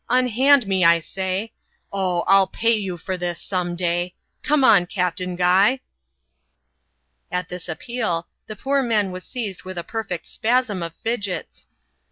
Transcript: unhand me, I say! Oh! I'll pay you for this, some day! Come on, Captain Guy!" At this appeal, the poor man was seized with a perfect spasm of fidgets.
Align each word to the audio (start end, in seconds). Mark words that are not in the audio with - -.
unhand 0.09 0.65
me, 0.65 0.83
I 0.83 0.99
say! 0.99 1.53
Oh! 1.93 2.21
I'll 2.25 2.47
pay 2.47 2.73
you 2.73 2.97
for 2.97 3.17
this, 3.17 3.39
some 3.39 3.75
day! 3.75 4.15
Come 4.41 4.63
on, 4.63 4.87
Captain 4.87 5.35
Guy!" 5.35 5.81
At 7.31 7.49
this 7.49 7.69
appeal, 7.69 8.27
the 8.47 8.55
poor 8.55 8.81
man 8.81 9.11
was 9.11 9.23
seized 9.23 9.61
with 9.61 9.77
a 9.77 9.83
perfect 9.83 10.25
spasm 10.25 10.81
of 10.81 10.95
fidgets. 11.03 11.67